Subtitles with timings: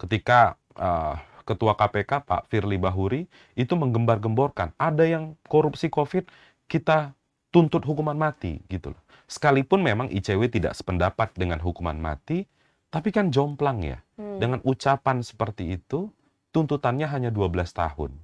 [0.00, 3.26] ketika uh, Ketua KPK Pak Firly Bahuri
[3.58, 6.30] itu menggembar-gemborkan ada yang korupsi COVID
[6.70, 7.12] kita
[7.50, 9.02] tuntut hukuman mati gitu loh.
[9.26, 12.46] Sekalipun memang ICW tidak sependapat dengan hukuman mati,
[12.90, 13.98] tapi kan jomplang ya.
[14.14, 14.38] Hmm.
[14.38, 16.10] Dengan ucapan seperti itu,
[16.54, 18.14] tuntutannya hanya 12 tahun.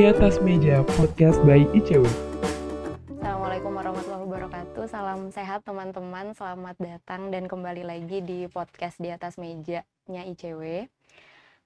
[0.00, 2.08] Di atas meja podcast by ICW.
[3.20, 4.88] Assalamualaikum warahmatullahi wabarakatuh.
[4.88, 6.32] Salam sehat teman-teman.
[6.32, 9.84] Selamat datang dan kembali lagi di podcast di atas mejanya
[10.24, 10.88] ICW.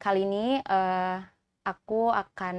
[0.03, 1.23] Kali ini uh,
[1.63, 2.57] aku akan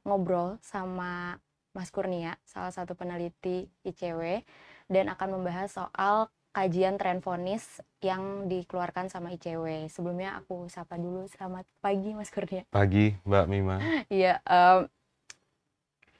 [0.00, 1.36] ngobrol sama
[1.76, 4.40] Mas Kurnia, salah satu peneliti ICW,
[4.88, 9.92] dan akan membahas soal kajian tren vonis yang dikeluarkan sama ICW.
[9.92, 11.28] Sebelumnya aku sapa dulu.
[11.28, 12.64] Selamat pagi Mas Kurnia.
[12.72, 13.76] Pagi Mbak Mima.
[14.08, 14.88] Iya, um,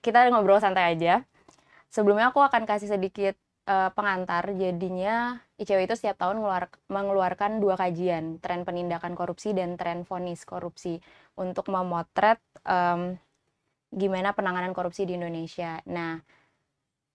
[0.04, 1.24] kita ngobrol santai aja.
[1.88, 3.34] Sebelumnya aku akan kasih sedikit
[3.68, 4.48] uh, pengantar.
[4.56, 10.44] Jadinya ICW itu setiap tahun ngeluar, mengeluarkan dua kajian, tren penindakan korupsi dan tren vonis
[10.48, 11.00] korupsi
[11.36, 13.16] untuk memotret um,
[13.92, 15.80] gimana penanganan korupsi di Indonesia.
[15.88, 16.20] Nah,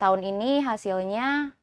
[0.01, 1.53] tahun ini hasilnya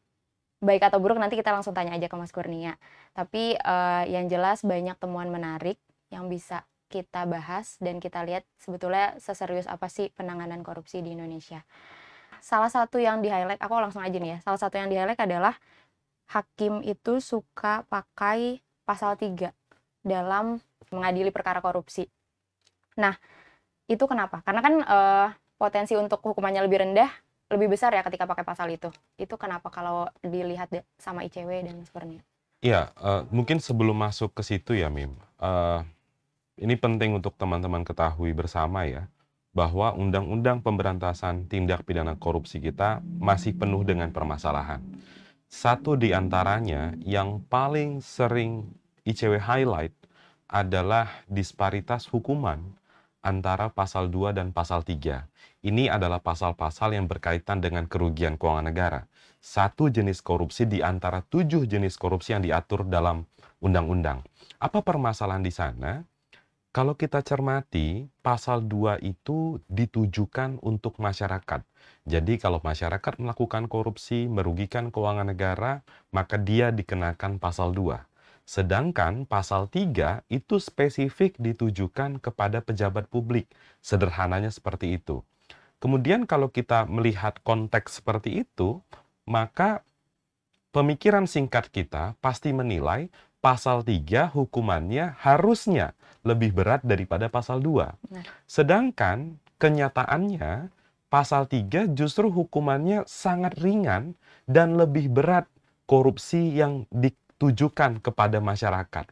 [0.60, 2.76] baik atau buruk nanti kita langsung tanya aja ke Mas Kurnia.
[3.16, 5.80] Tapi uh, yang jelas banyak temuan menarik
[6.14, 11.62] yang bisa kita bahas dan kita lihat sebetulnya seserius apa sih penanganan korupsi di Indonesia.
[12.42, 15.54] Salah satu yang di-highlight, aku langsung aja nih ya, salah satu yang di-highlight adalah
[16.34, 19.54] hakim itu suka pakai pasal 3
[20.02, 20.58] dalam
[20.90, 22.10] mengadili perkara korupsi.
[22.98, 23.14] Nah,
[23.86, 24.42] itu kenapa?
[24.42, 27.10] Karena kan uh, potensi untuk hukumannya lebih rendah,
[27.50, 28.90] lebih besar ya ketika pakai pasal itu.
[29.14, 32.22] Itu kenapa kalau dilihat sama ICW dan sebenarnya?
[32.60, 35.16] Iya, uh, mungkin sebelum masuk ke situ ya, Mim.
[35.40, 35.80] Uh,
[36.60, 39.08] ini penting untuk teman-teman ketahui bersama ya,
[39.56, 44.84] bahwa Undang-Undang Pemberantasan Tindak Pidana Korupsi kita masih penuh dengan permasalahan.
[45.48, 48.70] Satu di antaranya yang paling sering
[49.08, 49.96] ICW highlight
[50.46, 52.76] adalah disparitas hukuman
[53.24, 55.26] antara pasal 2 dan pasal 3.
[55.64, 59.00] Ini adalah pasal-pasal yang berkaitan dengan kerugian keuangan negara.
[59.40, 63.24] Satu jenis korupsi di antara tujuh jenis korupsi yang diatur dalam
[63.64, 64.20] undang-undang.
[64.60, 66.04] Apa permasalahan di sana?
[66.70, 71.66] Kalau kita cermati, pasal 2 itu ditujukan untuk masyarakat.
[72.06, 75.82] Jadi kalau masyarakat melakukan korupsi, merugikan keuangan negara,
[76.14, 78.06] maka dia dikenakan pasal 2.
[78.46, 83.50] Sedangkan pasal 3 itu spesifik ditujukan kepada pejabat publik.
[83.82, 85.26] Sederhananya seperti itu.
[85.82, 88.78] Kemudian kalau kita melihat konteks seperti itu,
[89.26, 89.82] maka
[90.70, 93.10] pemikiran singkat kita pasti menilai
[93.40, 97.96] pasal 3 hukumannya harusnya lebih berat daripada pasal 2.
[98.44, 100.68] Sedangkan kenyataannya
[101.08, 104.14] pasal 3 justru hukumannya sangat ringan
[104.44, 105.48] dan lebih berat
[105.88, 109.08] korupsi yang ditujukan kepada masyarakat.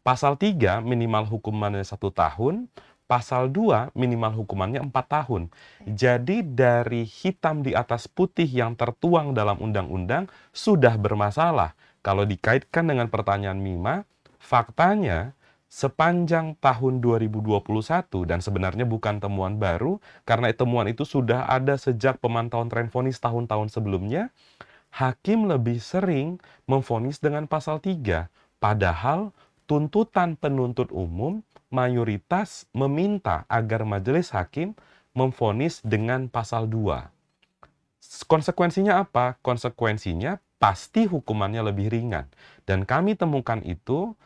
[0.00, 2.72] Pasal 3 minimal hukumannya satu tahun,
[3.06, 5.50] pasal 2 minimal hukumannya empat tahun.
[5.86, 13.10] Jadi dari hitam di atas putih yang tertuang dalam undang-undang sudah bermasalah kalau dikaitkan dengan
[13.10, 14.06] pertanyaan Mima,
[14.38, 15.34] faktanya
[15.66, 17.66] sepanjang tahun 2021
[18.30, 23.74] dan sebenarnya bukan temuan baru karena temuan itu sudah ada sejak pemantauan tren vonis tahun-tahun
[23.74, 24.30] sebelumnya,
[24.94, 26.38] hakim lebih sering
[26.70, 28.30] memvonis dengan pasal 3
[28.62, 29.34] padahal
[29.66, 31.42] tuntutan penuntut umum
[31.74, 34.78] mayoritas meminta agar majelis hakim
[35.10, 37.10] memvonis dengan pasal 2.
[38.30, 39.34] Konsekuensinya apa?
[39.42, 42.26] Konsekuensinya pasti hukumannya lebih ringan.
[42.64, 44.16] Dan kami temukan itu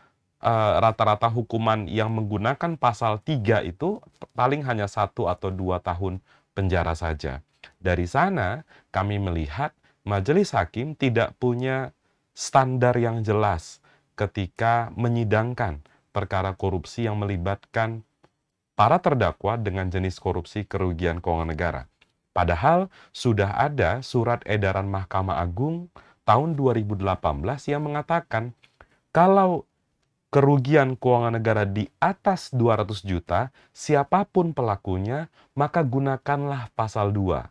[0.41, 4.01] eh, rata-rata uh, hukuman yang menggunakan pasal 3 itu
[4.33, 6.23] paling hanya satu atau dua tahun
[6.57, 7.45] penjara saja.
[7.77, 9.77] Dari sana kami melihat
[10.07, 11.93] majelis hakim tidak punya
[12.33, 13.85] standar yang jelas
[14.17, 18.03] ketika menyidangkan perkara korupsi yang melibatkan
[18.75, 21.83] para terdakwa dengan jenis korupsi kerugian keuangan negara.
[22.31, 25.91] Padahal sudah ada surat edaran Mahkamah Agung
[26.25, 27.03] tahun 2018
[27.69, 28.57] yang mengatakan
[29.11, 29.67] kalau
[30.31, 35.27] kerugian keuangan negara di atas 200 juta, siapa pun pelakunya,
[35.59, 37.51] maka gunakanlah pasal 2.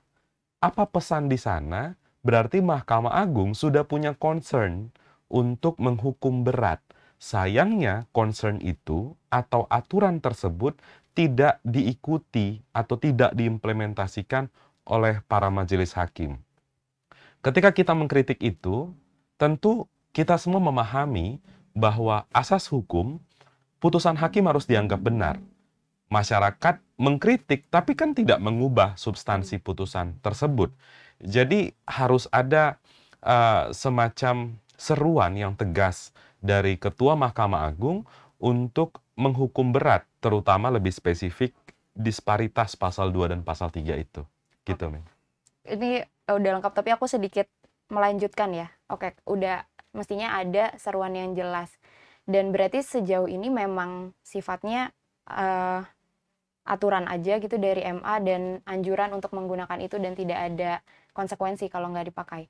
[0.64, 2.00] Apa pesan di sana?
[2.24, 4.92] Berarti Mahkamah Agung sudah punya concern
[5.32, 6.84] untuk menghukum berat.
[7.20, 10.80] Sayangnya, concern itu atau aturan tersebut
[11.12, 14.48] tidak diikuti atau tidak diimplementasikan
[14.88, 16.40] oleh para majelis hakim.
[17.40, 18.92] Ketika kita mengkritik itu,
[19.40, 21.40] tentu kita semua memahami
[21.72, 23.24] bahwa asas hukum
[23.80, 25.40] putusan hakim harus dianggap benar.
[26.12, 30.76] Masyarakat mengkritik tapi kan tidak mengubah substansi putusan tersebut.
[31.24, 32.76] Jadi harus ada
[33.24, 36.12] uh, semacam seruan yang tegas
[36.44, 38.04] dari Ketua Mahkamah Agung
[38.36, 41.56] untuk menghukum berat, terutama lebih spesifik
[41.92, 44.24] disparitas pasal 2 dan pasal 3 itu.
[44.64, 44.86] Gitu.
[45.68, 46.04] Ini
[46.36, 47.50] udah lengkap, tapi aku sedikit
[47.90, 48.68] melanjutkan ya.
[48.90, 51.74] Oke, udah mestinya ada seruan yang jelas.
[52.30, 54.94] Dan berarti sejauh ini memang sifatnya
[55.26, 55.82] uh,
[56.70, 60.72] aturan aja gitu dari MA dan anjuran untuk menggunakan itu dan tidak ada
[61.18, 62.46] konsekuensi kalau nggak dipakai.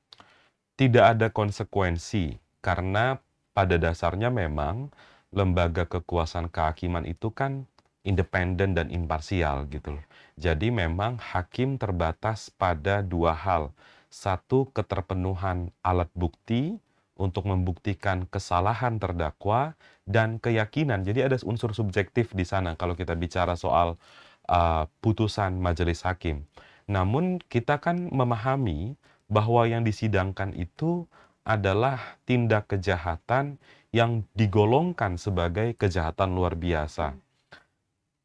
[0.76, 3.20] Tidak ada konsekuensi karena
[3.56, 4.92] pada dasarnya memang
[5.31, 7.64] lembaga kekuasaan kehakiman itu kan
[8.04, 10.06] independen dan imparsial gitu loh.
[10.40, 13.75] Jadi memang hakim terbatas pada dua hal.
[14.10, 16.80] Satu, keterpenuhan alat bukti
[17.19, 19.75] untuk membuktikan kesalahan terdakwa
[20.07, 21.04] dan keyakinan.
[21.04, 24.00] Jadi ada unsur subjektif di sana kalau kita bicara soal
[24.48, 26.48] uh, putusan majelis hakim.
[26.90, 28.98] Namun kita kan memahami
[29.30, 31.06] bahwa yang disidangkan itu
[31.45, 33.62] adalah tindak kejahatan
[33.94, 37.13] yang digolongkan sebagai kejahatan luar biasa.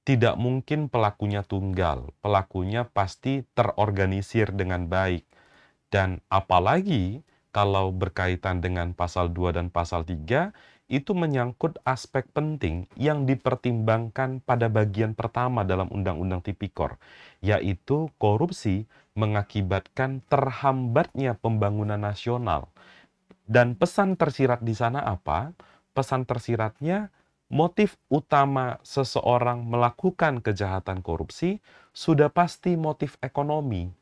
[0.04, 5.24] Tidak mungkin pelakunya tunggal, pelakunya pasti terorganisir dengan baik.
[5.88, 7.24] Dan apalagi
[7.56, 10.52] kalau berkaitan dengan pasal 2 dan pasal 3
[10.92, 17.00] itu menyangkut aspek penting yang dipertimbangkan pada bagian pertama dalam Undang-Undang Tipikor,
[17.40, 18.84] yaitu korupsi
[19.16, 22.68] mengakibatkan terhambatnya pembangunan nasional.
[23.48, 25.56] Dan pesan tersirat di sana apa?
[25.96, 27.08] Pesan tersiratnya
[27.54, 31.62] motif utama seseorang melakukan kejahatan korupsi
[31.94, 33.94] sudah pasti motif ekonomi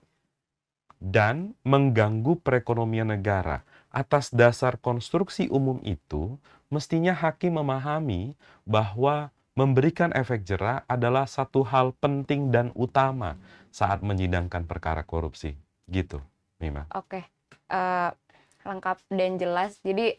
[0.97, 3.61] dan mengganggu perekonomian negara.
[3.93, 6.41] Atas dasar konstruksi umum itu,
[6.73, 8.33] mestinya hakim memahami
[8.65, 13.37] bahwa memberikan efek jerah adalah satu hal penting dan utama
[13.69, 15.53] saat menyidangkan perkara korupsi.
[15.85, 16.25] Gitu,
[16.57, 16.89] Mima.
[16.97, 17.29] Oke,
[17.69, 18.17] uh,
[18.65, 19.77] lengkap dan jelas.
[19.85, 20.17] Jadi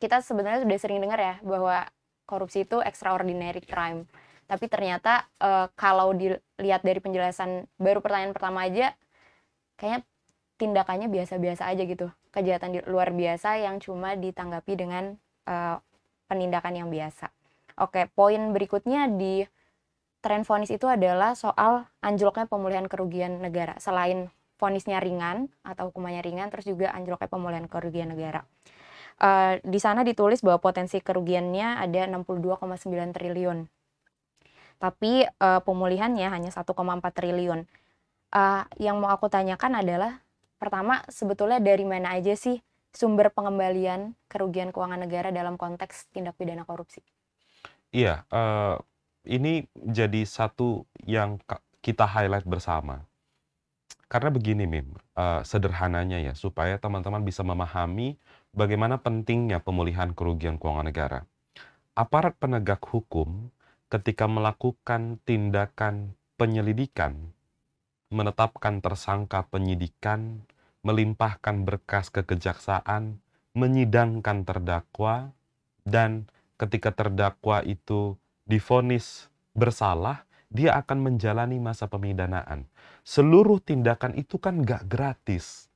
[0.00, 1.84] kita sebenarnya sudah sering dengar ya bahwa
[2.28, 4.04] korupsi itu extraordinary crime.
[4.44, 8.92] Tapi ternyata uh, kalau dilihat dari penjelasan baru pertanyaan pertama aja,
[9.80, 10.04] kayaknya
[10.60, 12.12] tindakannya biasa-biasa aja gitu.
[12.28, 15.16] Kejahatan di luar biasa yang cuma ditanggapi dengan
[15.48, 15.80] uh,
[16.28, 17.32] penindakan yang biasa.
[17.80, 19.48] Oke poin berikutnya di
[20.20, 23.80] tren vonis itu adalah soal anjloknya pemulihan kerugian negara.
[23.80, 24.28] Selain
[24.58, 28.42] vonisnya ringan atau hukumannya ringan terus juga anjloknya pemulihan kerugian negara
[29.22, 33.58] uh, di sana ditulis bahwa potensi kerugiannya ada 62,9 triliun
[34.78, 36.70] tapi uh, pemulihannya hanya 1,4
[37.10, 37.66] triliun
[38.34, 40.22] uh, yang mau aku tanyakan adalah
[40.58, 42.58] pertama sebetulnya dari mana aja sih
[42.92, 47.04] sumber pengembalian kerugian keuangan negara dalam konteks tindak pidana korupsi?
[47.94, 48.76] Iya, uh,
[49.24, 51.40] ini jadi satu yang
[51.80, 53.04] kita highlight bersama.
[54.08, 58.16] Karena begini, Mim, uh, sederhananya ya, supaya teman-teman bisa memahami
[58.54, 61.20] bagaimana pentingnya pemulihan kerugian keuangan negara.
[61.98, 63.50] Aparat penegak hukum
[63.90, 67.32] ketika melakukan tindakan penyelidikan
[68.08, 70.44] menetapkan tersangka penyidikan,
[70.80, 73.20] melimpahkan berkas ke kejaksaan,
[73.52, 75.32] menyidangkan terdakwa,
[75.84, 78.16] dan ketika terdakwa itu
[78.48, 82.64] difonis bersalah, dia akan menjalani masa pemidanaan.
[83.04, 85.67] Seluruh tindakan itu kan gak gratis.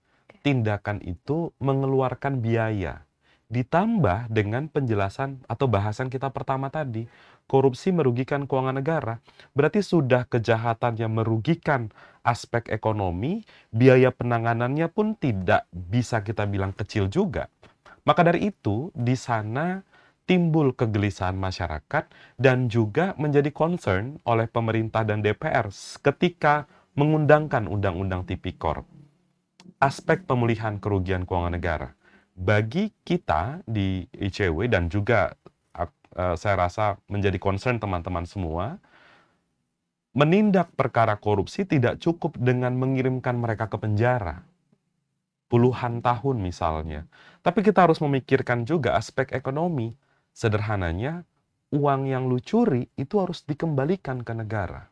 [0.42, 3.06] Tindakan itu mengeluarkan biaya.
[3.46, 7.06] Ditambah dengan penjelasan atau bahasan kita pertama tadi,
[7.46, 9.20] korupsi merugikan keuangan negara.
[9.54, 11.92] Berarti sudah kejahatan yang merugikan
[12.26, 17.46] aspek ekonomi, biaya penanganannya pun tidak bisa kita bilang kecil juga.
[18.02, 19.78] Maka dari itu, di sana
[20.26, 22.08] timbul kegelisahan masyarakat
[22.38, 25.70] dan juga menjadi concern oleh pemerintah dan DPR
[26.02, 26.66] ketika
[26.98, 28.84] mengundangkan Undang-Undang Tipikor.
[29.82, 31.88] Aspek pemulihan kerugian keuangan negara
[32.32, 35.36] bagi kita di ICW dan juga
[36.16, 38.80] uh, saya rasa menjadi concern teman-teman semua,
[40.16, 44.44] menindak perkara korupsi tidak cukup dengan mengirimkan mereka ke penjara.
[45.48, 47.04] Puluhan tahun misalnya.
[47.44, 49.92] Tapi kita harus memikirkan juga aspek ekonomi.
[50.32, 51.28] Sederhananya,
[51.76, 54.88] uang yang lu curi itu harus dikembalikan ke negara.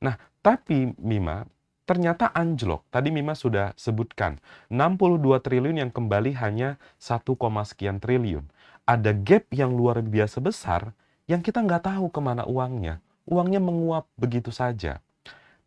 [0.00, 1.44] Nah, tapi Mima,
[1.84, 2.86] ternyata anjlok.
[2.88, 4.38] Tadi Mima sudah sebutkan,
[4.70, 8.46] 62 triliun yang kembali hanya 1, sekian triliun.
[8.86, 10.94] Ada gap yang luar biasa besar
[11.30, 12.98] yang kita nggak tahu ke mana uangnya.
[13.24, 14.98] Uangnya menguap begitu saja.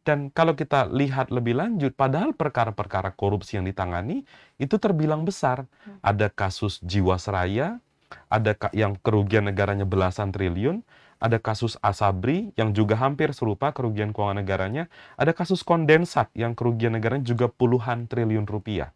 [0.06, 4.22] Dan kalau kita lihat lebih lanjut, padahal perkara-perkara korupsi yang ditangani
[4.62, 5.66] itu terbilang besar.
[6.06, 7.82] Ada kasus Jiwasraya,
[8.30, 10.86] ada yang kerugian negaranya belasan triliun,
[11.20, 16.94] ada kasus Asabri yang juga hampir serupa kerugian keuangan negaranya, ada kasus kondensat yang kerugian
[16.94, 18.92] negaranya juga puluhan triliun rupiah.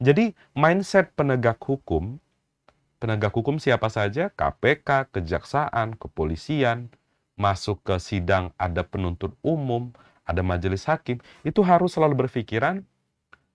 [0.00, 2.18] Jadi mindset penegak hukum,
[2.98, 6.88] penegak hukum siapa saja, KPK, kejaksaan, kepolisian,
[7.36, 9.92] masuk ke sidang ada penuntut umum,
[10.28, 12.84] ada majelis hakim, itu harus selalu berpikiran,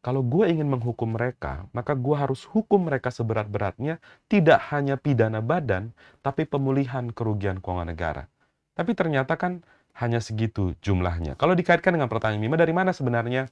[0.06, 3.98] kalau gue ingin menghukum mereka, maka gue harus hukum mereka seberat-beratnya,
[4.30, 8.30] tidak hanya pidana badan, tapi pemulihan kerugian keuangan negara.
[8.78, 9.66] Tapi ternyata kan
[9.98, 11.34] hanya segitu jumlahnya.
[11.42, 13.50] Kalau dikaitkan dengan pertanyaan Mima, dari mana sebenarnya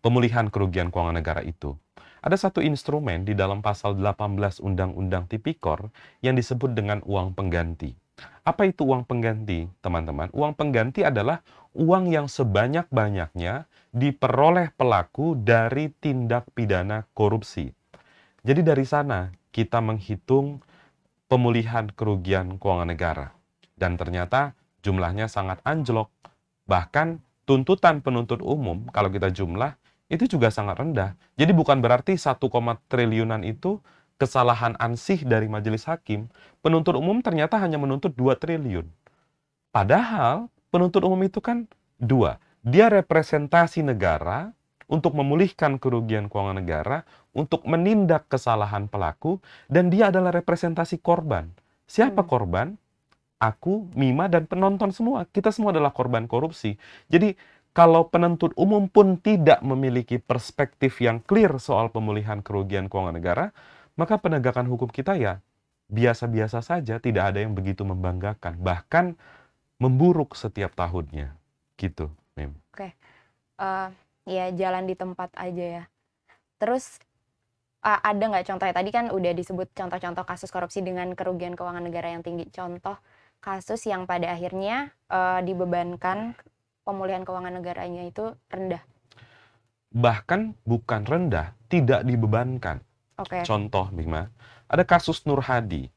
[0.00, 1.76] pemulihan kerugian keuangan negara itu?
[2.24, 5.92] Ada satu instrumen di dalam pasal 18 Undang-Undang Tipikor
[6.24, 7.92] yang disebut dengan uang pengganti.
[8.42, 10.32] Apa itu uang pengganti, teman-teman?
[10.34, 17.70] Uang pengganti adalah uang yang sebanyak-banyaknya diperoleh pelaku dari tindak pidana korupsi.
[18.42, 20.64] Jadi dari sana kita menghitung
[21.30, 23.26] pemulihan kerugian keuangan negara.
[23.78, 26.10] Dan ternyata jumlahnya sangat anjlok.
[26.66, 29.78] Bahkan tuntutan penuntut umum kalau kita jumlah
[30.12, 31.16] itu juga sangat rendah.
[31.40, 32.36] Jadi bukan berarti 1,
[32.90, 33.80] triliunan itu
[34.22, 36.30] kesalahan ansih dari majelis hakim.
[36.62, 38.86] Penuntut umum ternyata hanya menuntut 2 triliun.
[39.74, 41.66] Padahal penuntut umum itu kan
[41.98, 42.38] dua.
[42.62, 44.54] Dia representasi negara
[44.86, 51.48] untuk memulihkan kerugian keuangan negara, untuk menindak kesalahan pelaku, dan dia adalah representasi korban.
[51.88, 52.28] Siapa Hmm.
[52.28, 52.68] korban?
[53.42, 55.26] Aku, Mima, dan penonton semua.
[55.26, 56.78] Kita semua adalah korban korupsi.
[57.10, 57.34] Jadi
[57.72, 63.46] kalau penuntut umum pun tidak memiliki perspektif yang clear soal pemulihan kerugian keuangan negara,
[63.98, 65.42] maka penegakan hukum kita ya
[65.92, 69.12] biasa-biasa saja, tidak ada yang begitu membanggakan, bahkan
[69.76, 71.36] memburuk setiap tahunnya.
[71.76, 72.08] Gitu,
[72.38, 72.56] Mim.
[73.62, 73.88] Eh,
[74.26, 75.84] ya jalan di tempat aja ya.
[76.58, 76.98] Terus
[77.82, 82.10] a- ada nggak contohnya tadi kan udah disebut contoh-contoh kasus korupsi dengan kerugian keuangan negara
[82.10, 82.50] yang tinggi.
[82.50, 82.98] Contoh
[83.42, 86.34] kasus yang pada akhirnya eh, dibebankan
[86.82, 88.82] pemulihan keuangan negaranya itu rendah.
[89.92, 92.80] Bahkan bukan rendah, tidak dibebankan.
[93.20, 93.44] Oke.
[93.44, 94.32] Contoh, Bima,
[94.68, 95.92] ada kasus Nur Hadi.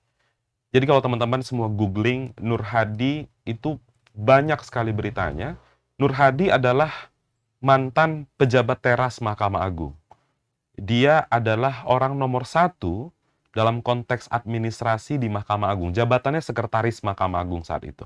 [0.76, 3.80] Jadi kalau teman-teman semua googling Nur Hadi itu
[4.12, 5.56] banyak sekali beritanya.
[5.96, 6.92] Nur Hadi adalah
[7.64, 9.96] mantan pejabat teras Mahkamah Agung.
[10.76, 13.16] Dia adalah orang nomor satu
[13.56, 15.96] dalam konteks administrasi di Mahkamah Agung.
[15.96, 18.04] Jabatannya sekretaris Mahkamah Agung saat itu.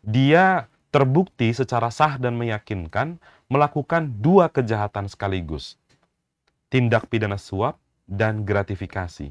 [0.00, 3.20] Dia terbukti secara sah dan meyakinkan
[3.52, 5.76] melakukan dua kejahatan sekaligus.
[6.72, 7.76] Tindak pidana suap
[8.08, 9.30] dan gratifikasi.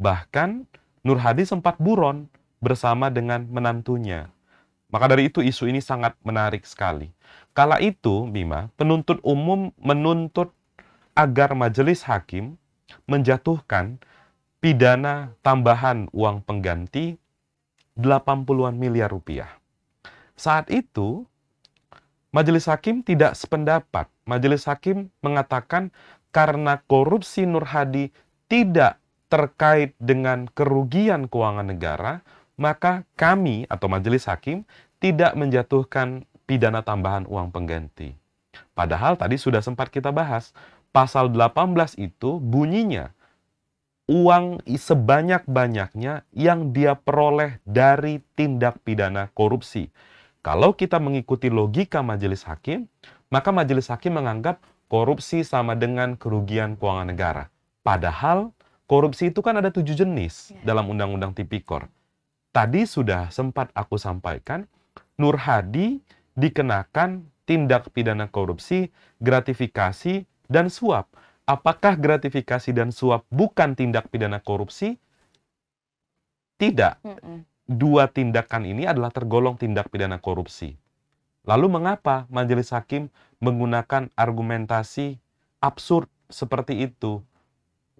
[0.00, 0.66] Bahkan
[1.04, 2.32] Nur Hadi sempat buron
[2.64, 4.32] bersama dengan menantunya.
[4.88, 7.12] Maka dari itu isu ini sangat menarik sekali.
[7.52, 10.56] Kala itu, Bima, penuntut umum menuntut
[11.12, 12.56] agar majelis hakim
[13.04, 14.00] menjatuhkan
[14.64, 17.20] pidana tambahan uang pengganti
[18.00, 19.52] 80-an miliar rupiah.
[20.34, 21.28] Saat itu,
[22.32, 24.08] majelis hakim tidak sependapat.
[24.24, 25.92] Majelis hakim mengatakan
[26.34, 28.10] karena korupsi Nur Hadi
[28.50, 28.98] tidak
[29.30, 32.26] terkait dengan kerugian keuangan negara,
[32.58, 34.66] maka kami atau majelis hakim
[34.98, 38.18] tidak menjatuhkan pidana tambahan uang pengganti.
[38.74, 40.50] Padahal tadi sudah sempat kita bahas,
[40.90, 43.14] pasal 18 itu bunyinya
[44.10, 49.88] uang sebanyak-banyaknya yang dia peroleh dari tindak pidana korupsi.
[50.44, 52.84] Kalau kita mengikuti logika majelis hakim,
[53.32, 57.44] maka majelis hakim menganggap korupsi sama dengan kerugian keuangan negara.
[57.84, 58.52] Padahal
[58.88, 60.74] korupsi itu kan ada tujuh jenis Ya.
[60.74, 61.88] dalam Undang-Undang Tipikor.
[62.54, 64.70] Tadi sudah sempat aku sampaikan,
[65.18, 65.98] Nur Hadi
[66.38, 71.10] dikenakan tindak pidana korupsi, gratifikasi, dan suap.
[71.44, 74.96] Apakah gratifikasi dan suap bukan tindak pidana korupsi?
[76.56, 77.02] Tidak
[77.66, 80.76] dua tindakan ini adalah tergolong tindak pidana korupsi.
[81.44, 85.20] Lalu mengapa majelis hakim menggunakan argumentasi
[85.60, 87.20] absurd seperti itu?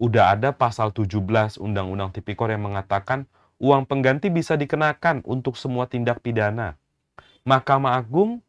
[0.01, 3.29] Udah ada pasal 17 Undang-Undang Tipikor yang mengatakan
[3.61, 6.75] uang pengganti bisa dikenakan untuk semua tindak pidana.
[7.45, 8.41] Mahkamah Agung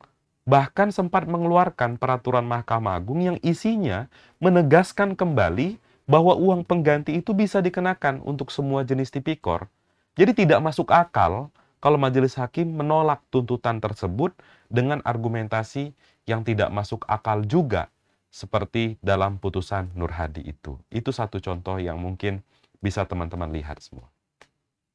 [0.48, 4.08] bahkan sempat mengeluarkan peraturan Mahkamah Agung yang isinya
[4.40, 5.76] menegaskan kembali
[6.08, 9.68] bahwa uang pengganti itu bisa dikenakan untuk semua jenis tipikor.
[10.16, 11.52] Jadi tidak masuk akal
[11.86, 14.34] kalau majelis hakim menolak tuntutan tersebut
[14.74, 15.94] dengan argumentasi
[16.26, 17.94] yang tidak masuk akal juga
[18.34, 20.82] seperti dalam putusan Nur Hadi itu.
[20.90, 22.42] Itu satu contoh yang mungkin
[22.82, 24.10] bisa teman-teman lihat semua.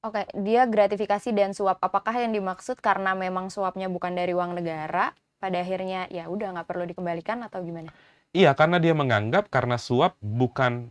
[0.02, 1.78] Oke, dia gratifikasi dan suap.
[1.78, 6.66] Apakah yang dimaksud karena memang suapnya bukan dari uang negara, pada akhirnya ya udah nggak
[6.66, 7.94] perlu dikembalikan atau gimana?
[8.34, 10.90] Iya, karena dia menganggap karena suap bukan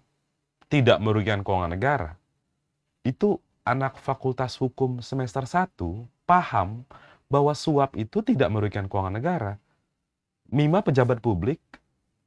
[0.71, 2.09] tidak merugikan keuangan negara.
[3.03, 5.77] Itu anak fakultas hukum semester 1
[6.25, 6.81] paham
[7.29, 9.53] bahwa suap itu tidak merugikan keuangan negara.
[10.49, 11.61] Mima pejabat publik,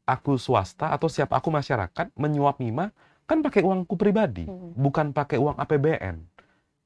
[0.07, 2.95] aku swasta atau siap aku masyarakat menyuap Mima
[3.27, 4.75] kan pakai uangku pribadi, Hmm.
[4.79, 6.23] bukan pakai uang APBN.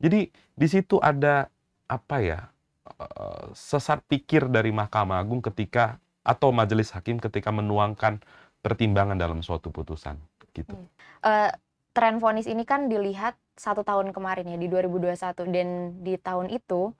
[0.00, 1.48] Jadi di situ ada
[1.88, 2.40] apa ya
[2.86, 8.18] eh, sesat pikir dari Mahkamah Agung ketika atau majelis hakim ketika menuangkan
[8.64, 10.16] pertimbangan dalam suatu putusan
[10.56, 10.74] gitu.
[11.20, 11.52] Eh,
[11.96, 15.16] tren vonis ini kan dilihat satu tahun kemarin ya di 2021
[15.48, 15.68] dan
[16.04, 16.92] di tahun itu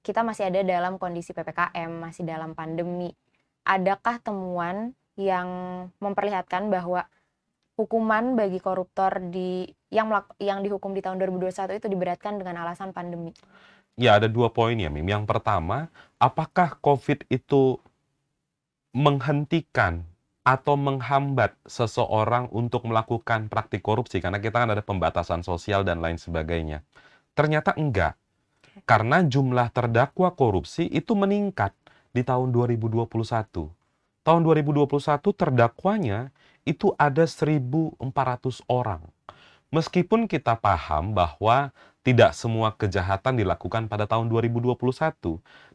[0.00, 3.12] kita masih ada dalam kondisi ppkm masih dalam pandemi.
[3.68, 5.48] Adakah temuan yang
[6.00, 7.04] memperlihatkan bahwa
[7.76, 10.08] hukuman bagi koruptor di yang
[10.40, 13.36] yang dihukum di tahun 2021 itu diberatkan dengan alasan pandemi?
[14.00, 15.04] Ya ada dua poin ya Mim.
[15.04, 17.76] Yang pertama, apakah COVID itu
[18.96, 20.08] menghentikan
[20.48, 26.16] atau menghambat seseorang untuk melakukan praktik korupsi karena kita kan ada pembatasan sosial dan lain
[26.16, 26.80] sebagainya.
[27.36, 28.16] Ternyata enggak.
[28.88, 31.76] Karena jumlah terdakwa korupsi itu meningkat
[32.16, 33.04] di tahun 2021.
[34.24, 34.88] Tahun 2021
[35.36, 36.32] terdakwanya
[36.64, 38.00] itu ada 1.400
[38.72, 39.04] orang.
[39.68, 44.80] Meskipun kita paham bahwa tidak semua kejahatan dilakukan pada tahun 2021,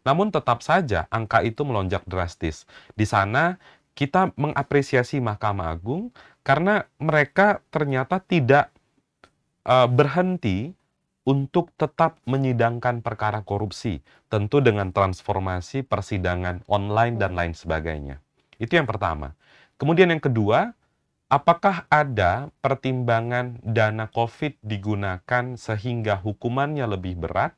[0.02, 2.66] namun tetap saja angka itu melonjak drastis.
[2.98, 3.62] Di sana
[3.94, 6.10] kita mengapresiasi Mahkamah Agung
[6.42, 8.74] karena mereka ternyata tidak
[9.66, 10.74] eh, berhenti
[11.24, 18.20] untuk tetap menyidangkan perkara korupsi, tentu dengan transformasi persidangan online dan lain sebagainya.
[18.60, 19.32] Itu yang pertama.
[19.80, 20.76] Kemudian yang kedua,
[21.32, 27.56] apakah ada pertimbangan dana COVID digunakan sehingga hukumannya lebih berat?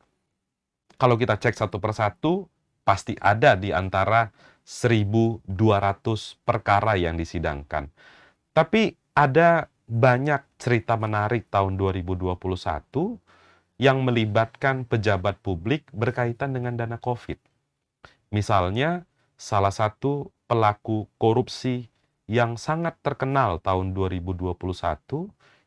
[0.95, 2.47] Kalau kita cek satu persatu,
[2.85, 4.29] pasti ada di antara
[4.65, 5.45] 1.200
[6.41, 7.93] perkara yang disidangkan.
[8.51, 12.33] Tapi ada banyak cerita menarik tahun 2021
[13.77, 17.37] yang melibatkan pejabat publik berkaitan dengan dana COVID.
[18.33, 19.05] Misalnya,
[19.37, 21.93] salah satu pelaku korupsi
[22.25, 24.57] yang sangat terkenal tahun 2021,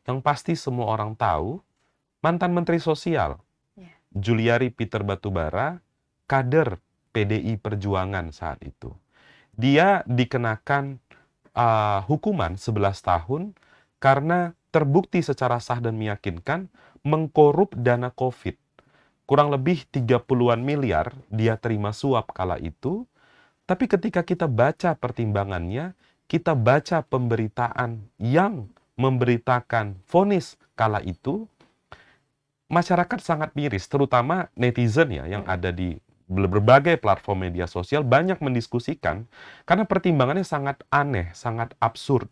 [0.03, 1.63] yang pasti semua orang tahu,
[2.19, 3.39] mantan Menteri Sosial,
[3.79, 3.95] Ya.
[4.11, 5.79] Juliari Peter Batubara,
[6.27, 8.93] kader PDI Perjuangan saat itu.
[9.59, 11.01] Dia dikenakan
[11.53, 13.43] uh, hukuman 11 tahun
[13.99, 16.69] karena terbukti secara sah dan meyakinkan
[17.03, 18.55] mengkorup dana COVID.
[19.29, 23.05] Kurang lebih 30-an miliar dia terima suap kala itu,
[23.69, 25.93] tapi ketika kita baca pertimbangannya,
[26.25, 28.65] kita baca pemberitaan yang
[28.97, 31.45] memberitakan vonis kala itu,
[32.69, 39.25] masyarakat sangat miris, terutama netizen ya yang ada di berbagai platform media sosial banyak mendiskusikan
[39.65, 42.29] karena pertimbangannya sangat aneh, sangat absurd.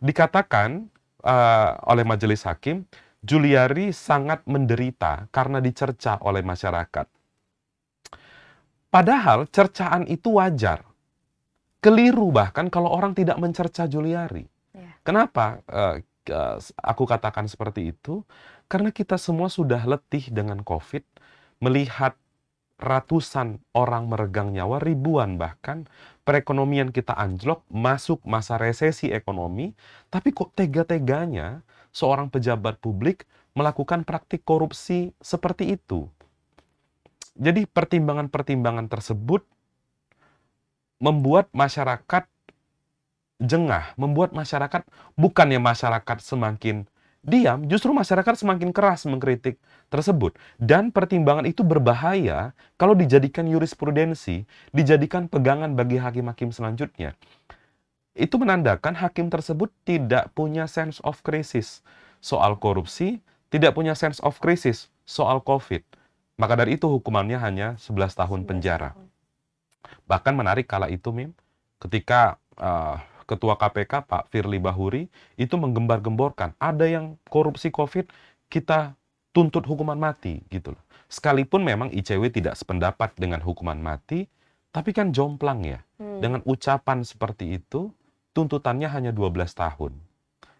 [0.00, 0.88] Dikatakan
[1.22, 2.88] uh, oleh majelis hakim,
[3.20, 7.06] Juliari sangat menderita karena dicerca oleh masyarakat.
[8.88, 10.80] Padahal cercaan itu wajar.
[11.78, 14.48] Keliru bahkan kalau orang tidak mencerca Juliari.
[14.72, 14.96] Ya.
[15.04, 16.00] Kenapa uh,
[16.32, 18.24] uh, aku katakan seperti itu?
[18.66, 21.04] Karena kita semua sudah letih dengan COVID,
[21.60, 22.16] melihat
[22.78, 25.90] ratusan orang meregang nyawa, ribuan bahkan,
[26.22, 29.74] perekonomian kita anjlok, masuk masa resesi ekonomi,
[30.08, 33.26] tapi kok tega-teganya seorang pejabat publik
[33.58, 36.06] melakukan praktik korupsi seperti itu.
[37.38, 39.42] Jadi pertimbangan-pertimbangan tersebut
[40.98, 42.26] membuat masyarakat
[43.38, 44.82] jengah, membuat masyarakat
[45.14, 46.90] bukannya masyarakat semakin
[47.24, 49.58] diam, justru masyarakat semakin keras mengkritik
[49.90, 50.36] tersebut.
[50.56, 57.18] Dan pertimbangan itu berbahaya kalau dijadikan jurisprudensi, dijadikan pegangan bagi hakim-hakim selanjutnya.
[58.18, 61.86] Itu menandakan hakim tersebut tidak punya sense of crisis
[62.18, 65.86] soal korupsi, tidak punya sense of crisis soal COVID.
[66.38, 68.90] Maka dari itu hukumannya hanya 11 tahun 11 penjara.
[70.06, 71.34] Bahkan menarik kala itu, Mim,
[71.82, 72.98] ketika uh,
[73.28, 78.08] Ketua KPK Pak Firly Bahuri itu menggembar-gemborkan ada yang korupsi COVID
[78.48, 78.96] kita
[79.36, 80.82] tuntut hukuman mati gitu loh.
[81.12, 84.28] Sekalipun memang ICW tidak sependapat dengan hukuman mati,
[84.72, 85.80] tapi kan jomplang ya.
[86.00, 86.20] Hmm.
[86.24, 87.92] Dengan ucapan seperti itu,
[88.32, 89.92] tuntutannya hanya 12 tahun.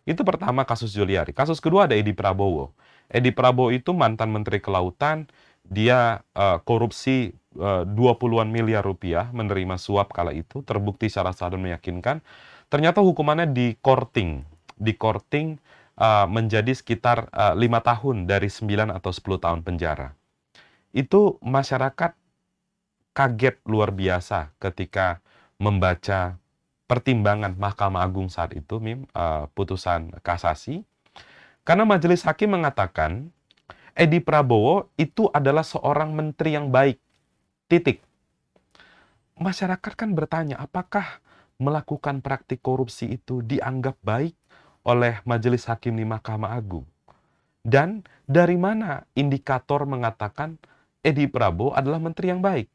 [0.08, 1.36] Itu pertama kasus Juliari.
[1.36, 2.72] Kasus kedua ada Edi Prabowo.
[3.12, 5.28] Edi Prabowo itu mantan Menteri Kelautan,
[5.68, 11.60] dia eh, korupsi eh, 20-an miliar rupiah menerima suap kala itu, terbukti secara sah dan
[11.60, 12.24] meyakinkan.
[12.68, 14.44] Ternyata hukumannya di korting,
[14.76, 15.56] di korting
[15.96, 20.12] eh, menjadi sekitar eh, lima tahun dari 9 atau 10 tahun penjara.
[20.92, 22.12] Itu masyarakat
[23.16, 25.24] kaget luar biasa ketika
[25.58, 26.38] membaca
[26.88, 30.84] pertimbangan Mahkamah Agung saat itu, Mim, eh, putusan kasasi.
[31.64, 33.28] Karena majelis hakim mengatakan
[33.92, 37.02] Edi Prabowo itu adalah seorang menteri yang baik.
[37.68, 38.00] Titik.
[39.36, 41.20] Masyarakat kan bertanya, apakah
[41.58, 44.34] melakukan praktik korupsi itu dianggap baik
[44.86, 46.86] oleh Majelis Hakim di Mahkamah Agung?
[47.60, 50.56] Dan dari mana indikator mengatakan
[51.04, 52.70] Edi Prabowo adalah menteri yang baik?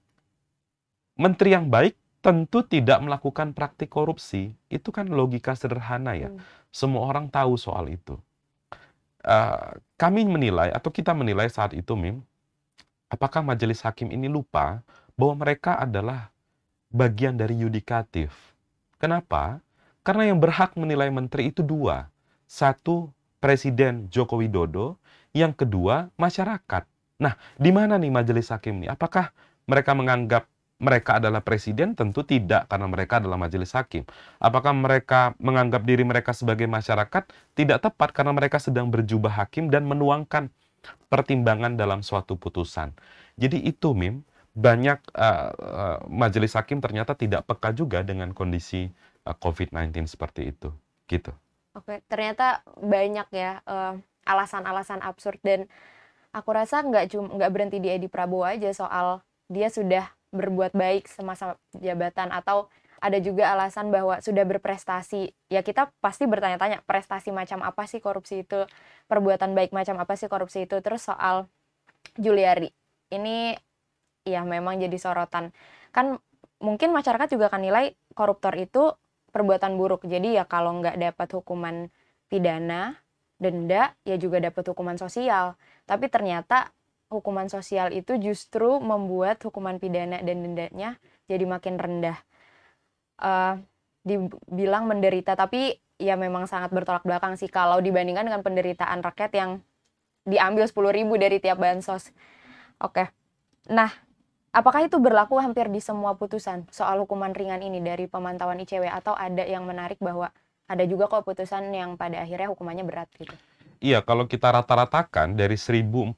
[1.17, 4.56] Menteri yang baik tentu tidak melakukan praktik korupsi.
[4.72, 6.32] Itu kan logika sederhana ya.
[6.32, 6.39] Hmm.
[6.72, 8.15] Semua orang tahu soal itu.
[9.24, 12.24] Uh, kami menilai atau kita menilai saat itu, Mim,
[13.12, 14.84] apakah majelis hakim ini lupa
[15.19, 16.32] bahwa mereka adalah
[16.89, 18.53] bagian dari yudikatif.
[19.04, 19.60] Kenapa?
[20.00, 22.08] Karena yang berhak menilai menteri itu dua.
[22.48, 23.12] Satu,
[23.44, 24.96] Presiden Joko Widodo.
[25.36, 26.88] Yang kedua, masyarakat.
[27.20, 28.88] Nah, di mana nih majelis hakim ini?
[28.88, 29.36] Apakah
[29.68, 30.48] mereka menganggap
[30.80, 32.00] mereka adalah presiden?
[32.00, 34.08] Tentu tidak, karena mereka adalah majelis hakim.
[34.39, 37.28] Apakah mereka menganggap diri mereka sebagai masyarakat?
[37.60, 40.48] Tidak tepat, karena mereka sedang berjubah hakim dan menuangkan
[41.12, 42.96] pertimbangan dalam suatu putusan.
[43.36, 48.86] Jadi itu, Mim, banyak uh, uh, majelis hakim ternyata tidak peka juga dengan kondisi
[49.26, 50.70] uh, COVID-19 seperti itu,
[51.10, 51.34] gitu.
[51.74, 53.66] Oke, ternyata banyak ya
[54.30, 55.66] alasan-alasan uh, absurd dan
[56.30, 61.10] aku rasa nggak cuma nggak berhenti di Edi Prabowo aja soal dia sudah berbuat baik
[61.10, 62.70] semasa jabatan atau
[63.04, 65.36] ada juga alasan bahwa sudah berprestasi.
[65.52, 68.63] Ya kita pasti bertanya-tanya prestasi macam apa sih korupsi itu,
[69.12, 70.80] perbuatan baik macam apa sih korupsi itu.
[70.80, 71.52] Terus soal
[72.16, 72.72] Juliari,
[73.12, 73.60] ini
[74.24, 75.56] ya memang jadi sorotan.
[75.96, 76.20] Kan
[76.64, 78.96] mungkin masyarakat juga akan nilai koruptor itu
[79.36, 80.08] perbuatan buruk.
[80.08, 81.92] Jadi ya kalau nggak dapat hukuman
[82.32, 82.98] pidana,
[83.38, 85.60] denda, ya juga dapat hukuman sosial.
[85.84, 86.72] Tapi ternyata
[87.12, 92.18] hukuman sosial itu justru membuat hukuman pidana dan dendanya jadi makin rendah.
[93.22, 93.62] Uh,
[94.04, 99.52] dibilang menderita, tapi ya memang sangat bertolak belakang sih kalau dibandingkan dengan penderitaan rakyat yang
[100.28, 102.12] diambil 10 ribu dari tiap bansos.
[102.84, 103.08] Oke.
[103.72, 103.92] Nah,
[104.54, 109.18] Apakah itu berlaku hampir di semua putusan soal hukuman ringan ini dari pemantauan ICW atau
[109.18, 110.30] ada yang menarik bahwa
[110.70, 113.34] ada juga kok putusan yang pada akhirnya hukumannya berat gitu?
[113.82, 116.13] Iya, kalau kita rata-ratakan dari 1.400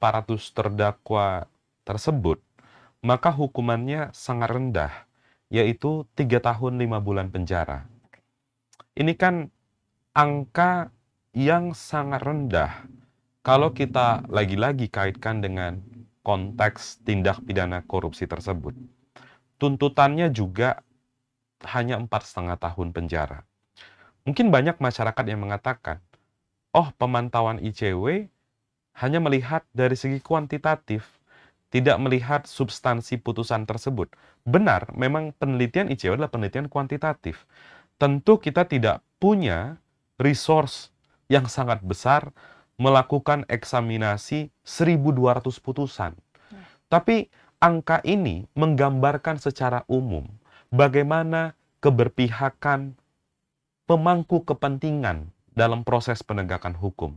[0.52, 1.48] terdakwa
[1.88, 2.44] tersebut,
[3.00, 4.94] maka hukumannya sangat rendah,
[5.48, 7.88] yaitu tiga tahun lima bulan penjara.
[9.00, 9.48] Ini kan
[10.12, 10.92] angka
[11.32, 12.84] yang sangat rendah
[13.48, 15.80] kalau kita lagi-lagi kaitkan dengan
[16.26, 18.74] konteks tindak pidana korupsi tersebut.
[19.62, 20.82] Tuntutannya juga
[21.70, 23.46] hanya empat setengah tahun penjara.
[24.26, 26.02] Mungkin banyak masyarakat yang mengatakan,
[26.74, 28.26] oh pemantauan ICW
[28.98, 31.06] hanya melihat dari segi kuantitatif,
[31.70, 34.10] tidak melihat substansi putusan tersebut.
[34.44, 37.46] Benar, memang penelitian ICW adalah penelitian kuantitatif.
[38.02, 39.78] Tentu kita tidak punya
[40.18, 40.90] resource
[41.30, 42.34] yang sangat besar
[42.76, 46.12] melakukan eksaminasi 1200 putusan.
[46.92, 47.32] Tapi
[47.64, 50.28] angka ini menggambarkan secara umum
[50.70, 53.00] bagaimana keberpihakan
[53.88, 57.16] pemangku kepentingan dalam proses penegakan hukum.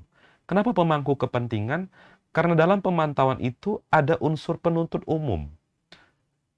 [0.48, 1.92] Kenapa pemangku kepentingan?
[2.32, 5.48] Karena dalam pemantauan itu ada unsur penuntut umum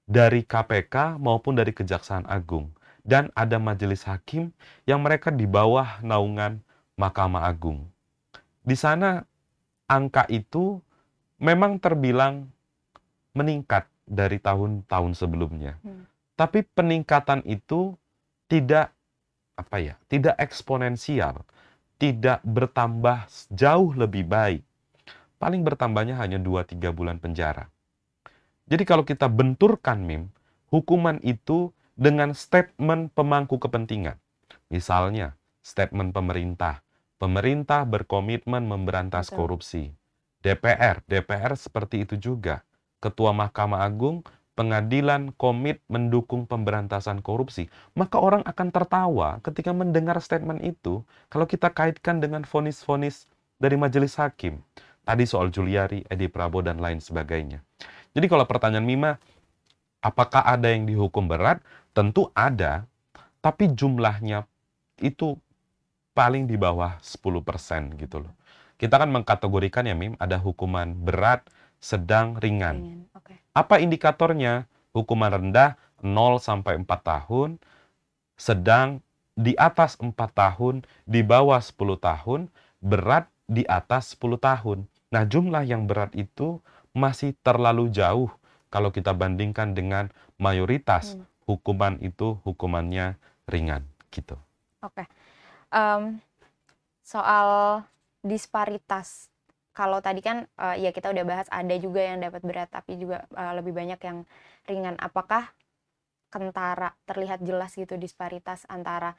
[0.07, 4.51] dari KPK maupun dari Kejaksaan Agung dan ada majelis hakim
[4.85, 6.61] yang mereka di bawah naungan
[6.99, 7.90] Mahkamah Agung
[8.61, 9.21] di sana
[9.89, 10.79] angka itu
[11.41, 12.47] memang terbilang
[13.33, 15.79] meningkat dari tahun-tahun sebelumnya.
[15.81, 16.05] Hmm.
[16.37, 17.95] Tapi peningkatan itu
[18.45, 18.93] tidak
[19.55, 21.45] apa ya, tidak eksponensial,
[22.01, 24.63] tidak bertambah jauh lebih baik.
[25.37, 27.69] Paling bertambahnya hanya 2-3 bulan penjara.
[28.69, 30.29] Jadi kalau kita benturkan MIM,
[30.69, 34.15] hukuman itu dengan statement pemangku kepentingan.
[34.71, 36.85] Misalnya, statement pemerintah,
[37.21, 39.37] Pemerintah berkomitmen memberantas Betul.
[39.37, 39.83] korupsi.
[40.41, 42.65] DPR, DPR seperti itu juga.
[42.97, 44.25] Ketua Mahkamah Agung,
[44.57, 47.69] pengadilan komit mendukung pemberantasan korupsi.
[47.93, 53.29] Maka orang akan tertawa ketika mendengar statement itu kalau kita kaitkan dengan vonis-vonis
[53.61, 54.65] dari majelis hakim.
[55.05, 57.61] Tadi soal Juliari, Edi Prabowo, dan lain sebagainya.
[58.17, 59.21] Jadi kalau pertanyaan Mima,
[60.01, 61.61] apakah ada yang dihukum berat?
[61.93, 62.89] Tentu ada,
[63.45, 64.49] tapi jumlahnya
[65.01, 65.37] itu
[66.21, 68.33] paling di bawah 10% gitu loh.
[68.77, 71.49] Kita kan mengkategorikan ya Mim, ada hukuman berat,
[71.81, 72.77] sedang, ringan.
[72.77, 73.01] ringan.
[73.17, 73.41] Okay.
[73.57, 74.69] Apa indikatornya?
[74.93, 77.57] Hukuman rendah 0 sampai 4 tahun,
[78.37, 79.01] sedang
[79.33, 82.53] di atas 4 tahun, di bawah 10 tahun,
[82.83, 84.85] berat di atas 10 tahun.
[85.09, 86.61] Nah, jumlah yang berat itu
[86.93, 88.29] masih terlalu jauh
[88.69, 91.23] kalau kita bandingkan dengan mayoritas hmm.
[91.49, 94.37] hukuman itu hukumannya ringan gitu.
[94.83, 95.01] Oke.
[95.01, 95.20] Okay
[95.71, 96.19] um,
[97.01, 97.81] soal
[98.21, 99.31] disparitas
[99.71, 103.23] kalau tadi kan uh, ya kita udah bahas ada juga yang dapat berat tapi juga
[103.39, 104.27] uh, lebih banyak yang
[104.67, 104.99] ringan.
[104.99, 105.55] Apakah
[106.27, 109.15] kentara terlihat jelas gitu disparitas antara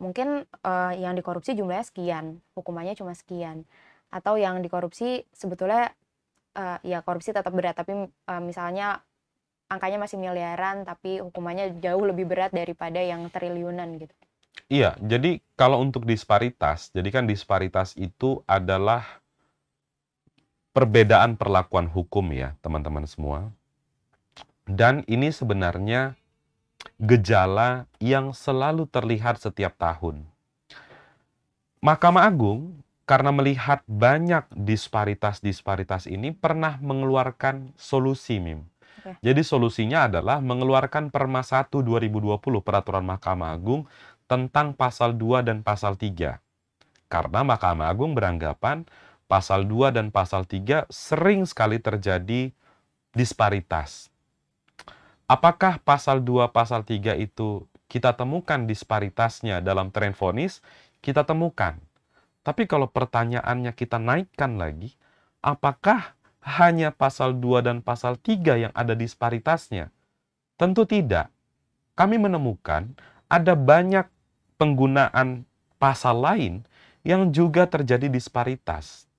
[0.00, 3.68] mungkin uh, yang dikorupsi jumlahnya sekian, hukumannya cuma sekian,
[4.08, 5.92] atau yang dikorupsi sebetulnya
[6.56, 9.04] uh, ya korupsi tetap berat tapi uh, misalnya
[9.68, 14.12] angkanya masih miliaran tapi hukumannya jauh lebih berat daripada yang triliunan gitu.
[14.72, 19.04] Iya, jadi kalau untuk disparitas, jadi kan disparitas itu adalah
[20.72, 23.52] perbedaan perlakuan hukum ya, teman-teman semua.
[24.64, 26.16] Dan ini sebenarnya
[26.96, 30.24] gejala yang selalu terlihat setiap tahun.
[31.84, 38.72] Mahkamah Agung karena melihat banyak disparitas-disparitas ini pernah mengeluarkan solusi, Mim.
[39.02, 39.18] Okay.
[39.18, 43.82] Jadi solusinya adalah mengeluarkan Perma 1 2020 Peraturan Mahkamah Agung
[44.32, 46.40] tentang pasal 2 dan pasal 3.
[47.12, 48.88] Karena Mahkamah Agung beranggapan
[49.28, 52.48] pasal 2 dan pasal 3 sering sekali terjadi
[53.12, 54.08] disparitas.
[55.28, 60.64] Apakah pasal 2 pasal 3 itu kita temukan disparitasnya dalam tren vonis?
[61.04, 61.76] Kita temukan.
[62.40, 64.96] Tapi kalau pertanyaannya kita naikkan lagi,
[65.44, 69.92] apakah hanya pasal 2 dan pasal 3 yang ada disparitasnya?
[70.56, 71.28] Tentu tidak.
[71.92, 72.96] Kami menemukan
[73.32, 74.11] ada banyak
[74.62, 75.42] penggunaan
[75.82, 76.62] pasal lain
[77.02, 79.10] yang juga terjadi disparitas.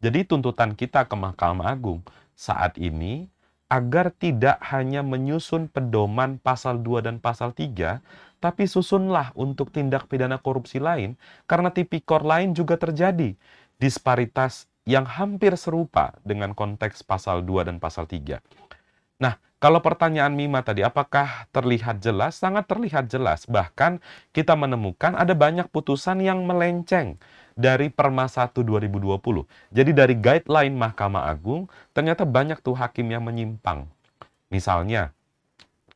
[0.00, 2.00] Jadi tuntutan kita ke Mahkamah Agung
[2.32, 3.28] saat ini
[3.68, 8.00] agar tidak hanya menyusun pedoman pasal 2 dan pasal 3,
[8.40, 13.36] tapi susunlah untuk tindak pidana korupsi lain, karena tipikor lain juga terjadi
[13.76, 18.40] disparitas yang hampir serupa dengan konteks pasal 2 dan pasal 3.
[19.20, 22.38] Nah, kalau pertanyaan Mima tadi, apakah terlihat jelas?
[22.38, 23.46] Sangat terlihat jelas.
[23.46, 23.98] Bahkan
[24.30, 27.18] kita menemukan ada banyak putusan yang melenceng
[27.58, 29.18] dari Perma 1 2020.
[29.74, 33.90] Jadi dari guideline Mahkamah Agung, ternyata banyak tuh hakim yang menyimpang.
[34.48, 35.10] Misalnya,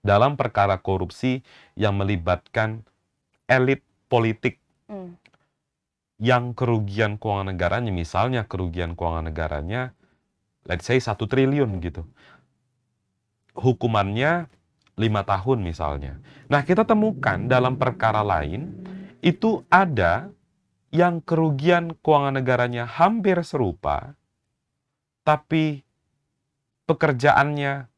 [0.03, 1.47] dalam perkara korupsi
[1.79, 2.83] yang melibatkan
[3.47, 4.59] elit politik
[4.91, 5.23] hmm
[6.23, 9.91] yang kerugian keuangan negaranya, misalnya kerugian keuangan negaranya,
[10.63, 12.07] let's say satu triliun gitu.
[13.53, 14.49] Hukumannya
[14.97, 16.21] lima tahun misalnya.
[16.49, 18.73] Nah kita temukan dalam perkara lain,
[19.25, 20.29] itu ada
[20.93, 24.13] yang kerugian keuangan negaranya hampir serupa,
[25.25, 25.81] tapi
[26.85, 27.89] pekerjaannya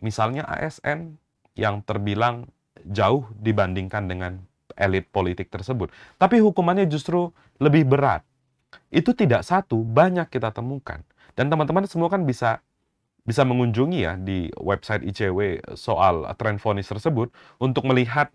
[0.00, 1.20] misalnya ASN
[1.56, 2.48] yang terbilang
[2.88, 4.40] jauh dibandingkan dengan
[4.76, 5.92] elit politik tersebut.
[6.20, 8.22] Tapi hukumannya justru lebih berat.
[8.92, 11.00] Itu tidak satu, banyak kita temukan.
[11.36, 12.60] Dan teman-teman semua kan bisa
[13.26, 18.30] bisa mengunjungi ya di website ICW soal tren vonis tersebut untuk melihat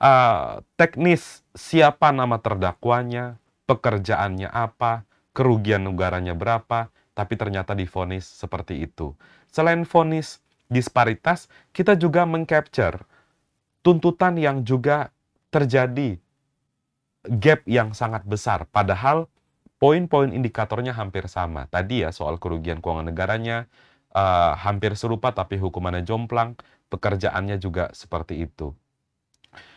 [0.00, 3.36] uh, teknis siapa nama terdakwanya,
[3.68, 5.04] pekerjaannya apa,
[5.36, 9.12] kerugian negaranya berapa, tapi ternyata difonis seperti itu.
[9.52, 10.40] Selain vonis
[10.72, 13.04] disparitas, kita juga mengcapture
[13.84, 15.12] tuntutan yang juga
[15.52, 16.16] terjadi
[17.28, 18.64] gap yang sangat besar.
[18.72, 19.28] Padahal
[19.76, 21.68] poin-poin indikatornya hampir sama.
[21.68, 23.68] Tadi ya soal kerugian keuangan negaranya
[24.14, 26.58] uh, hampir serupa tapi hukumannya jomplang,
[26.90, 28.74] pekerjaannya juga seperti itu.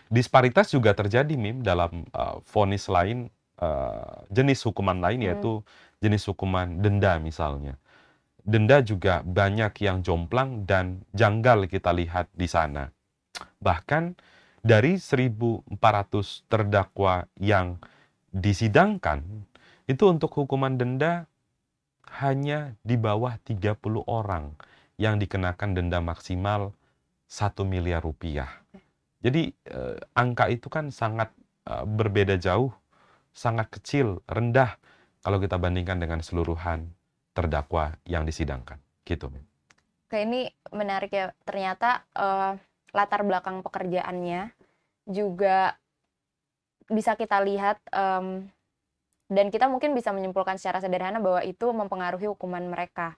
[0.10, 5.28] Disparitas juga terjadi mim dalam uh, vonis lain uh, jenis hukuman lain hmm.
[5.30, 5.54] yaitu
[6.04, 7.80] jenis hukuman denda misalnya.
[8.44, 12.92] Denda juga banyak yang jomplang dan janggal kita lihat di sana.
[13.64, 14.20] Bahkan
[14.60, 15.72] dari 1.400
[16.52, 17.80] terdakwa yang
[18.36, 19.24] disidangkan,
[19.88, 21.28] itu untuk hukuman denda
[22.22, 24.54] hanya di bawah 30 orang
[25.02, 26.76] yang dikenakan denda maksimal
[27.26, 28.62] 1 miliar rupiah.
[29.24, 31.34] Jadi eh, angka itu kan sangat
[31.66, 32.70] eh, berbeda jauh,
[33.34, 34.78] sangat kecil, rendah
[35.24, 36.92] kalau kita bandingkan dengan seluruhan
[37.34, 38.78] terdakwa yang disidangkan.
[39.08, 39.32] Gitu.
[40.08, 41.34] Oke, ini menarik ya.
[41.42, 42.54] Ternyata uh,
[42.94, 44.54] latar belakang pekerjaannya
[45.10, 45.74] juga
[46.86, 48.46] bisa kita lihat um,
[49.34, 53.18] dan kita mungkin bisa menyimpulkan secara sederhana bahwa itu mempengaruhi hukuman mereka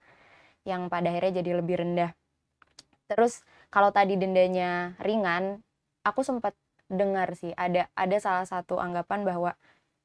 [0.63, 2.11] yang pada akhirnya jadi lebih rendah.
[3.11, 5.61] Terus kalau tadi dendanya ringan,
[6.01, 6.57] aku sempat
[6.89, 9.51] dengar sih ada ada salah satu anggapan bahwa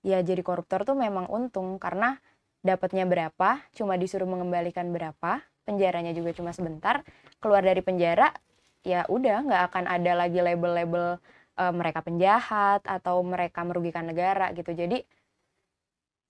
[0.04, 2.20] ya jadi koruptor tuh memang untung karena
[2.60, 7.00] dapatnya berapa, cuma disuruh mengembalikan berapa, penjaranya juga cuma sebentar,
[7.40, 8.36] keluar dari penjara
[8.84, 11.20] ya udah nggak akan ada lagi label-label
[11.60, 15.04] uh, mereka penjahat atau mereka merugikan negara gitu jadi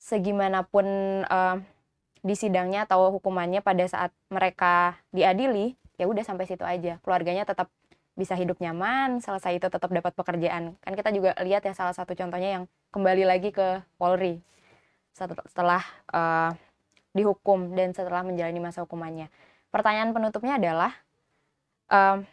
[0.00, 0.86] segimanapun
[1.28, 1.60] uh,
[2.20, 7.68] di sidangnya atau hukumannya pada saat mereka diadili ya udah sampai situ aja keluarganya tetap
[8.16, 12.16] bisa hidup nyaman selesai itu tetap dapat pekerjaan kan kita juga lihat ya salah satu
[12.16, 14.40] contohnya yang kembali lagi ke Polri
[15.14, 16.52] setelah uh,
[17.10, 19.28] dihukum dan setelah menjalani masa hukumannya.
[19.70, 20.92] Pertanyaan penutupnya adalah,
[21.90, 22.26] em,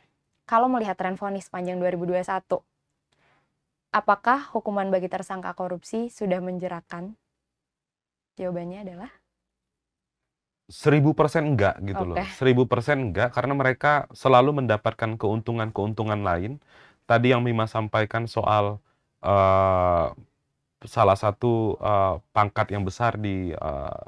[0.46, 2.62] kalau melihat tren vonis sepanjang 2021,
[3.94, 7.18] apakah hukuman bagi tersangka korupsi sudah menjerakan?
[8.38, 9.12] Jawabannya adalah
[10.68, 12.16] 1000% enggak gitu loh.
[12.20, 12.28] Oke.
[12.36, 16.60] 1000% enggak karena mereka selalu mendapatkan keuntungan-keuntungan lain.
[17.08, 18.84] Tadi yang Mima sampaikan soal
[19.24, 20.08] eh,
[20.84, 24.06] salah satu eh, pangkat yang besar di eh,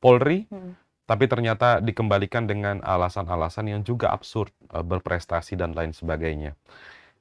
[0.00, 6.56] Polri, hmm, tapi ternyata dikembalikan dengan alasan-alasan yang juga absurd, berprestasi dan lain sebagainya.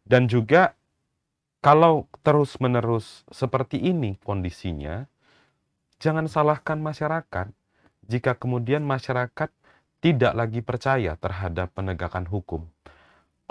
[0.07, 0.79] Dan juga
[1.59, 5.03] kalau terus-menerus seperti ini kondisinya,
[5.99, 7.51] jangan salahkan masyarakat
[8.09, 9.51] jika kemudian masyarakat
[9.99, 12.65] tidak lagi percaya terhadap penegakan hukum.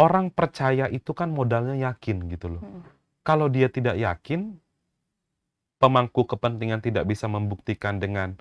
[0.01, 2.63] Orang percaya itu kan modalnya yakin gitu loh.
[2.65, 2.83] hmm,
[3.23, 4.57] Kalau dia tidak yakin,
[5.77, 8.39] pemangku kepentingan tidak bisa membuktikan dengan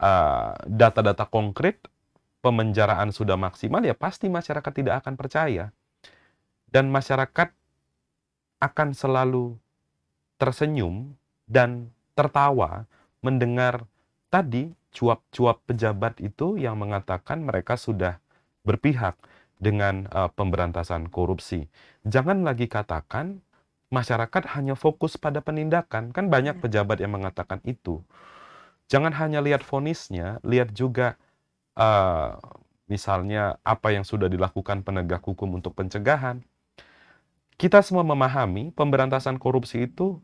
[0.00, 1.82] uh, data-data konkret,
[2.40, 5.70] pemenjaraan sudah maksimal, ya pasti masyarakat tidak akan percaya.
[6.72, 7.52] Dan masyarakat
[8.62, 9.58] akan selalu
[10.40, 12.86] tersenyum dan tertawa
[13.22, 13.86] mendengar
[14.28, 18.20] tadi cuap-cuap pejabat itu yang mengatakan mereka sudah
[18.66, 19.16] berpihak
[19.62, 21.70] dengan uh, pemberantasan korupsi.
[22.02, 23.40] Jangan lagi katakan
[23.94, 26.10] masyarakat hanya fokus pada penindakan.
[26.10, 26.60] Kan banyak Ya.
[26.60, 28.02] pejabat yang mengatakan itu.
[28.90, 31.16] Jangan hanya lihat vonisnya, lihat juga
[31.78, 32.36] uh,
[32.90, 36.42] misalnya apa yang sudah dilakukan penegak hukum untuk pencegahan.
[37.56, 40.18] Kita semua memahami pemberantasan korupsi itu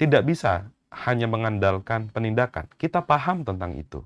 [0.00, 2.68] tidak bisa hanya mengandalkan penindakan.
[2.80, 4.04] Kita paham tentang itu.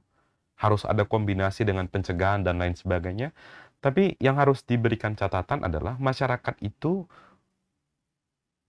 [0.58, 3.34] Harus ada kombinasi dengan pencegahan dan lain sebagainya.
[3.82, 7.06] Tapi yang harus diberikan catatan adalah masyarakat itu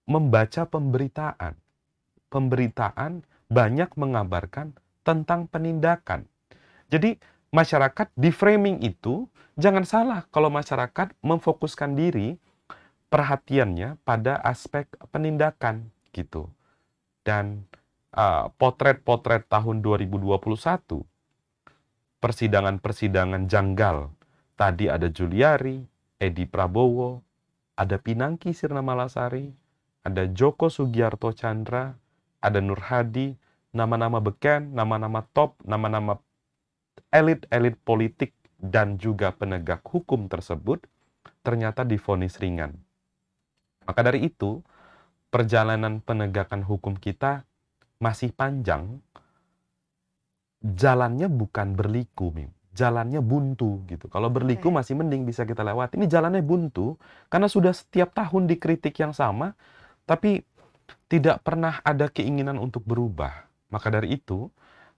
[0.09, 1.53] membaca pemberitaan.
[2.33, 4.73] Pemberitaan banyak mengabarkan
[5.05, 6.25] tentang penindakan.
[6.89, 7.21] Jadi
[7.53, 12.41] masyarakat di framing itu jangan salah kalau masyarakat memfokuskan diri
[13.13, 16.49] perhatiannya pada aspek penindakan gitu.
[17.21, 17.69] Dan
[18.13, 21.03] uh, potret-potret tahun 2021
[22.23, 24.15] persidangan-persidangan janggal.
[24.55, 25.83] Tadi ada Juliari,
[26.15, 27.19] Edi Prabowo,
[27.75, 29.51] ada Pinangki Sirna Malasari,
[30.07, 31.91] ada Joko Sugiarto Chandra,
[32.39, 33.35] ada Nur Hadi,
[33.75, 36.15] nama-nama beken, nama-nama top, nama-nama
[37.11, 40.87] elit-elit politik dan juga penegak hukum tersebut
[41.43, 42.79] ternyata difonis ringan.
[43.83, 44.63] Maka dari itu,
[45.27, 47.43] perjalanan penegakan hukum kita
[48.03, 48.99] masih panjang.
[50.59, 52.51] Jalannya bukan berliku, Mim.
[52.75, 54.11] Jalannya buntu gitu.
[54.11, 54.83] Kalau berliku Oke.
[54.83, 55.95] masih mending bisa kita lewati.
[55.95, 56.99] Ini jalannya buntu
[57.31, 59.55] karena sudah setiap tahun dikritik yang sama,
[60.03, 60.43] tapi
[61.07, 63.45] tidak pernah ada keinginan untuk berubah.
[63.69, 64.49] Maka dari itu,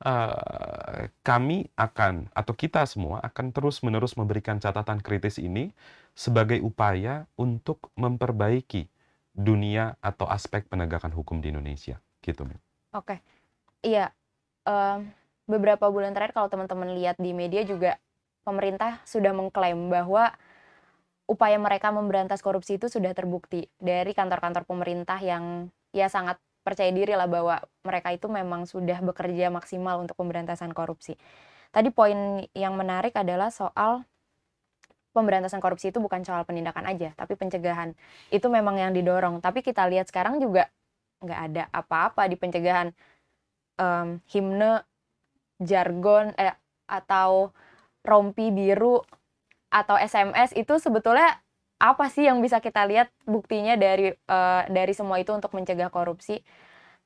[0.02, 5.76] eh, kami akan atau kita semua akan terus-menerus memberikan catatan kritis ini
[6.16, 8.88] sebagai upaya untuk memperbaiki
[9.36, 12.00] dunia atau aspek penegakan hukum di Indonesia.
[12.24, 12.65] Gitu, Mim.
[12.96, 13.20] Oke,
[13.84, 14.16] iya.
[14.68, 15.12] em,
[15.52, 18.00] beberapa bulan terakhir kalau teman-teman lihat di media juga
[18.48, 20.32] pemerintah sudah mengklaim bahwa
[21.28, 27.14] upaya mereka memberantas korupsi itu sudah terbukti dari kantor-kantor pemerintah yang ya sangat percaya diri
[27.14, 31.20] lah bahwa mereka itu memang sudah bekerja maksimal untuk pemberantasan korupsi.
[31.76, 34.08] Tadi poin yang menarik adalah soal
[35.14, 37.94] pemberantasan korupsi itu bukan soal penindakan aja, tapi pencegahan.
[38.32, 39.40] Itu memang yang didorong.
[39.44, 40.68] Tapi kita lihat sekarang juga
[41.24, 42.90] nggak ada apa-apa di pencegahan
[43.76, 44.88] Em, himne,
[45.60, 46.56] jargon, eh,
[46.88, 47.52] atau
[48.08, 49.04] rompi biru
[49.68, 51.44] atau SMS itu sebetulnya
[51.76, 56.40] apa sih yang bisa kita lihat buktinya dari eh, dari semua itu untuk mencegah korupsi.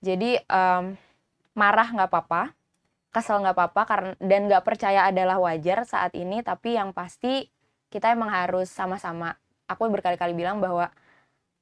[0.06, 0.94] Jadi em,
[1.58, 2.54] marah nggak apa-apa,
[3.14, 6.46] kesel nggak apa-apa karena dan nggak percaya adalah wajar saat ini.
[6.46, 7.50] Tapi yang pasti
[7.90, 9.34] kita emang harus sama-sama.
[9.66, 10.94] Aku berkali-kali bilang bahwa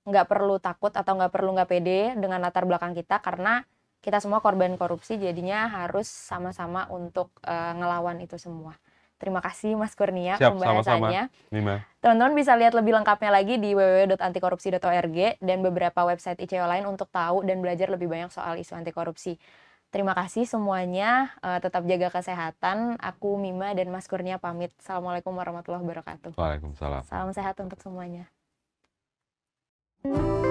[0.08, 3.68] nggak perlu takut atau nggak perlu nggak pede dengan latar belakang kita karena
[4.00, 8.80] kita semua korban korupsi jadinya harus sama-sama untuk eh, ngelawan itu semua.
[9.18, 11.34] Terima kasih Mas Kurnia Siap, pembahasannya.
[12.06, 17.42] Teman-teman bisa lihat lebih lengkapnya lagi di www.antikorupsi.org dan beberapa website ICO lain untuk tahu
[17.42, 19.42] dan belajar lebih banyak soal isu anti korupsi.
[19.90, 23.02] Terima kasih semuanya, eh, tetap jaga kesehatan.
[23.02, 24.70] Aku Mima dan Mas Kurnia pamit.
[24.78, 26.38] Assalamualaikum warahmatullahi wabarakatuh.
[26.38, 27.02] Waalaikumsalam.
[27.10, 28.30] Salam sehat untuk semuanya.
[30.10, 30.47] Thank you.